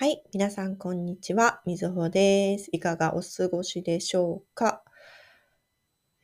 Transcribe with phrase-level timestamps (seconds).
[0.00, 0.22] はい。
[0.32, 1.60] 皆さん、こんにちは。
[1.66, 2.68] みずほです。
[2.70, 4.84] いかがお過ごしでしょうか？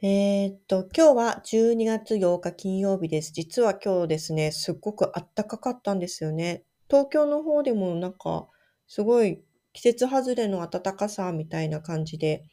[0.00, 3.32] えーっと、今日は12月8日金曜日です。
[3.32, 6.62] 実は今日ですね、すっごく暖かかったんですよね。
[6.88, 8.46] 東京の方でもなんか、
[8.86, 9.42] すごい
[9.72, 12.44] 季節外れの暖かさみたいな感じで、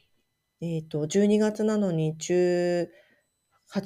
[0.60, 2.88] えーっと、12月なのに18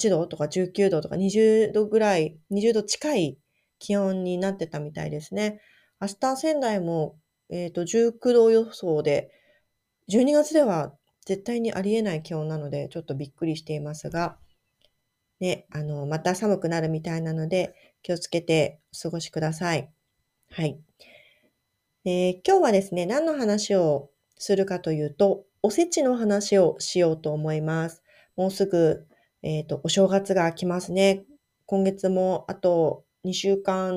[0.09, 3.39] 度とか19度とか20度ぐらい、20度近い
[3.79, 5.61] 気温になってたみたいですね。
[6.01, 7.19] 明日仙台も、
[7.51, 9.31] えーっと、19度予想で、
[10.09, 10.93] 12月では
[11.27, 14.39] 絶対にありえない気温なので、ちょっとびっくりしていますが、
[15.41, 19.91] ね、あの、また寒くなるみたいなので、気をつけてお過ごしください。
[20.51, 20.79] はい。
[22.05, 28.03] えー今日はですね、何の話をするかというと、おせちの話をしようと思います。
[28.37, 29.07] もうすぐ、
[29.43, 31.25] えっと、お正月が来ますね。
[31.67, 33.91] 今月もあと2週間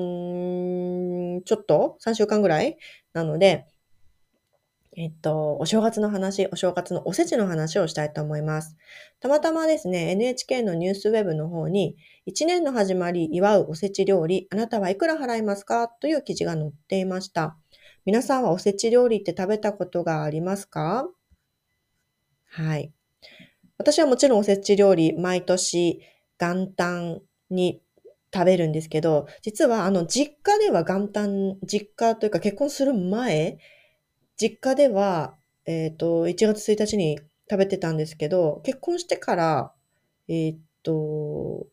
[1.44, 2.78] ちょっと ?3 週間ぐらい
[3.12, 3.66] なので、
[4.96, 8.76] えっと、お正月の話、お正月のおせちの話をしたいと思います。
[9.20, 11.96] たまたまですね、NHK のニュースウェブの方に、
[12.26, 15.86] 1年の始まり祝うおせち料理、あなたはいくら払いますか？
[15.88, 17.56] という記事が載っていました。
[18.04, 21.08] 皆さんはおせち料理って食べたことがありますか？
[22.46, 22.92] はい。
[23.78, 26.02] 私はもちろんおせち料理、毎年
[26.38, 27.80] 元旦に
[28.32, 33.58] 食べるんですけど、実はあの、実家では元旦、実家というか結婚する前、
[34.36, 35.36] 実家では、
[35.66, 37.18] えっと、1月1日に
[37.50, 39.72] 食べてたんですけど、結婚してから、
[40.28, 41.66] えっと、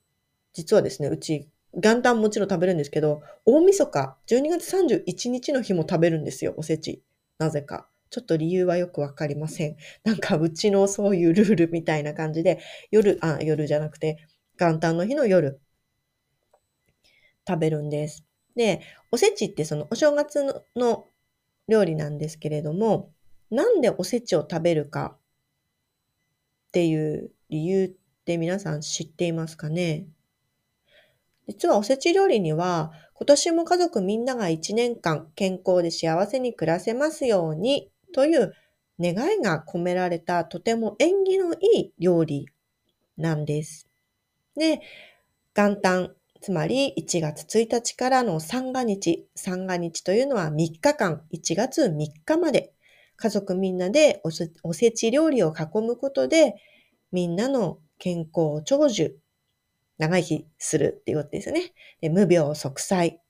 [0.53, 7.03] 実はですね、うち、元旦もちろん食べるんですけど、大晦日、12月31日の日も食べるんですよ、おせち。
[7.37, 7.87] なぜか。
[8.09, 9.75] ちょっと理由はよくわかりません。
[10.03, 14.17] なんかうちのそういうルールみたいな感じで、夜、あ、夜じゃなくて、
[14.57, 15.61] 元旦の日の夜、
[17.47, 18.25] 食べるんです。
[18.55, 18.81] で、
[19.11, 20.43] おせちってそのお正月
[20.75, 21.07] の
[21.67, 23.11] 料理なんですけれども、
[23.49, 25.15] なんでおせちを食べるか
[26.67, 27.89] っていう理由っ
[28.25, 30.05] て皆さん知っていますかね？
[31.47, 38.53] 実はおせち料理には、今年も家族みんなが1年間健康で幸せに暮らせますようにという
[38.99, 42.47] 願いが込められたとても縁起のいい料理
[43.15, 43.87] なんです。
[44.57, 44.81] で、
[45.55, 52.73] 元旦、つまり1月1日からの三が日、三が日というのは3日間、1月3日まで
[53.15, 56.55] 家族みんなでおせち料理を囲むことで、
[57.11, 59.17] みんなの健康長寿、
[59.97, 61.73] 長生きするっていうことですね。
[62.01, 63.21] で無病息災。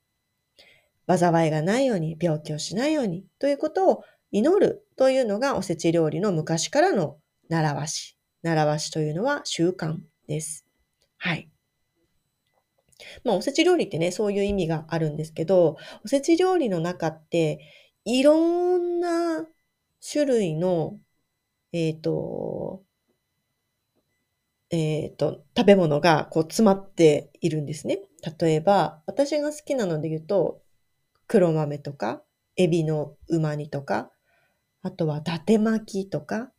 [1.07, 8.17] 災いがないように、病気をしないようにということを祈るというのがおせち料理の昔からの習わし。
[8.43, 9.97] 習わしというのは習慣
[10.27, 10.65] です。
[11.17, 11.49] はい。
[13.23, 17.59] まあ、おせち料理ってね、そういう意味があるんですけど、おせち料理の中って、
[18.05, 19.45] いろんな
[20.11, 20.99] 種類の、
[21.73, 22.83] えっ、と、
[24.69, 27.99] えっ、と、食べ物がこう詰まっているんですね。
[28.39, 30.61] 例えば、私が好きなので言うと、
[31.27, 32.21] 黒豆とか、
[32.57, 34.11] エビのうま煮とか、
[34.81, 36.51] あとは伊達巻きとか、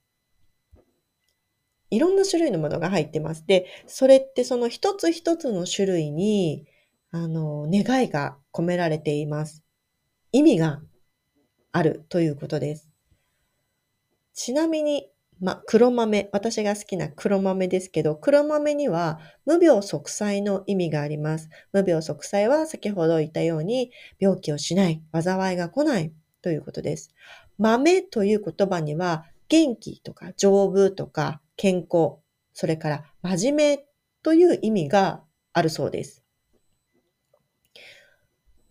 [1.91, 3.47] いろんな種類のものが入ってます。
[3.47, 6.67] で、それってその一つ一つの種類に、
[7.11, 9.65] あの、願いが込められています。
[10.33, 10.83] 意味が
[11.73, 12.91] あるということです。
[14.35, 15.09] ちなみに、
[15.41, 21.49] ま、黒豆、私が好きな黒豆ですけど、黒豆には無病息災の意味があります。
[21.73, 26.13] 無病息災は先ほど言ったように、病気をしない、災いが来ない
[26.43, 27.15] ということです。
[27.57, 32.21] 豆という言葉には、元気とか丈夫とか健康、
[32.55, 33.85] それから真面目
[34.23, 36.25] という意味があるそうです。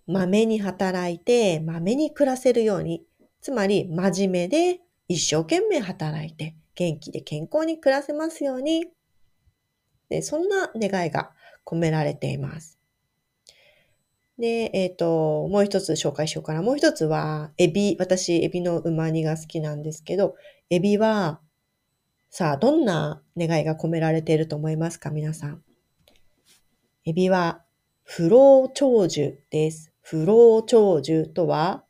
[0.07, 3.03] 豆に働いて、豆に暮らせるように、
[3.41, 4.79] つまり真面目で
[5.09, 8.85] 一生懸命働いて、元気で健康に暮らせますように、
[10.07, 11.31] でそんな願いが
[11.65, 12.79] 込められています。
[14.39, 16.61] で、えっ、と、もう一つ紹介しようかな。
[16.61, 17.97] もう一つは、エビ。
[17.99, 20.35] 私、エビのうま煮が好きなんですけど、
[20.69, 21.41] エビは、
[22.29, 25.63] さあ、どんな願いが込められていると思いますか皆さん。
[27.05, 27.63] エビは、
[28.03, 29.91] 不老長寿です。
[30.01, 31.83] 不老長寿とは、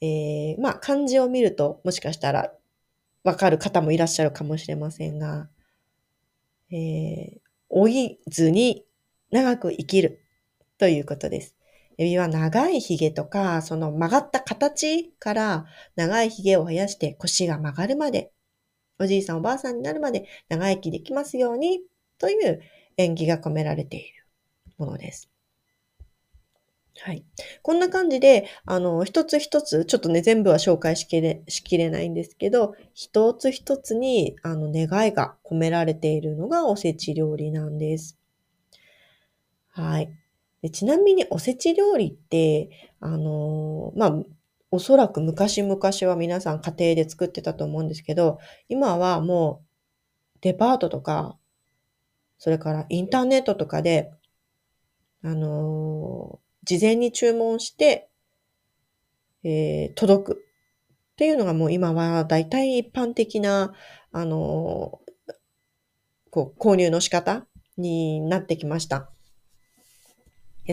[0.00, 2.52] えー、まあ、漢字を見ると、もしかしたら、
[3.24, 5.48] わかる方もいらっしゃるかもしれませんが、
[6.70, 8.84] えー、老いずに
[9.30, 10.20] 長く生きる
[10.78, 11.54] ということです。
[11.98, 18.32] エビは長い髭とか、その曲がった形から長い髭を生やして腰が曲がるまで、
[18.98, 21.80] おじいさんおばあさんになるまで長生きできますように
[22.18, 22.60] という
[22.96, 24.26] 縁起が込められている
[24.76, 25.30] ものです。
[27.00, 27.24] はい。
[27.62, 38.18] こんな感じで、あの、一つ一つ、ちょっとね、全部は紹介しきれしきれないんですけど、一つ一つに、あの、願いが込められているのがおせち料理なんです。
[39.70, 40.12] はい。
[40.60, 42.70] でちなみにおせち料理って、
[43.00, 44.22] あの、まあ、
[44.70, 48.38] おそらく昔々は皆さん家庭で作ってたと思うんですけど、
[48.68, 51.38] 今はもうデパートとか、
[52.38, 54.12] それからインターネットとかで、
[55.22, 58.10] あの、事前に注文して、
[59.42, 60.44] えー、届く
[61.12, 63.72] っていうのがもう今は大体一般的な、
[64.12, 65.00] あの、
[66.30, 69.10] こう、購入の仕方になってきました。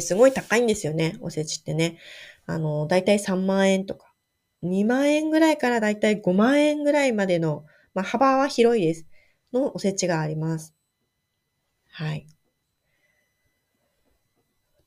[0.02, 1.98] すごい高いんですよね、おせちってね。
[2.46, 4.14] あの、だいたい3万円とか、
[4.62, 9.06] 2万円ぐらいからだいたい5万円ぐらいまでの、まあ、幅は広いです。
[9.54, 10.76] のおせちがあります。
[11.92, 12.28] はい。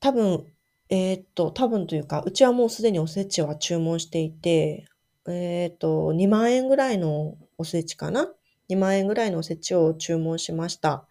[0.00, 0.46] 多分、
[0.90, 4.86] えー、っと、多分というか、うちはもうすでにおせちは注文していて、
[5.26, 8.32] えー、っと、2万円ぐらいのおせちかな
[8.68, 11.06] ?2 万円ぐらいのおせちを注文しました。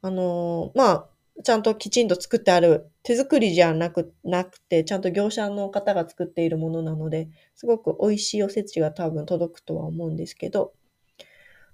[0.00, 1.08] あのまあ、
[1.44, 10.74] ちゃんときちんと作ってある、手作りじゃなく、なくて、ちゃんと業者の方が作っているものなので、すごく美味しいおせちが多分届くとは思うんですけど、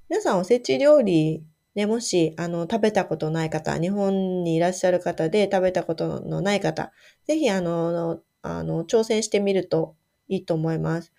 [0.09, 1.45] 皆さんおせち料理、
[1.75, 6.93] ね、もし、あの、食べたことない方、日本にいらっしゃる方で食べたことのない方、
[7.27, 9.97] ぜひ、あの、あの、挑戦してみると
[10.29, 11.13] いいと思います。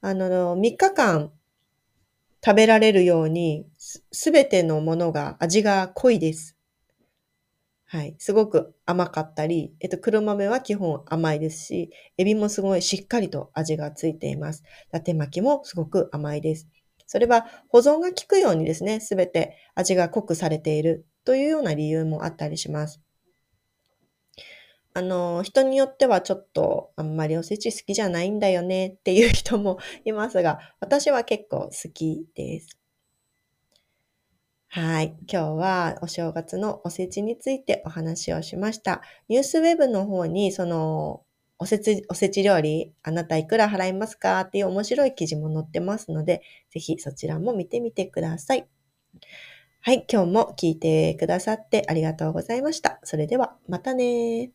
[0.00, 1.32] あの、3日間
[2.44, 6.54] 食べられるように、すべてのものが味が濃いです。
[7.94, 8.16] はい。
[8.18, 14.64] すごく甘かったり、えっと、黒豆は基本甘いですし、エビもすごいしっかりと味がついています。
[14.88, 16.66] 伊達巻きもすごく甘いです。
[17.06, 23.00] それは保存が効くようにですね、すべて味が濃くされているというような理由もあったりします。
[24.92, 32.83] あの、人によってはちょっとあんまりおせち好きじゃないんだよねっていう人もいますが、私は結構好きです。
[34.76, 35.14] はい。
[35.30, 39.02] 今日はお正月のおせちについてお話をしました。
[39.28, 41.22] ニュースウェブの方に、その、
[41.60, 48.66] おせち、おせち料理、あなたいくら払いますかっていう面白い記事も載ってますので、ぜひそちらも見てみてください。
[49.80, 50.04] はい。
[50.12, 52.98] 今日も聞いてくださってありがとうございました。
[53.04, 54.50] それでは、またね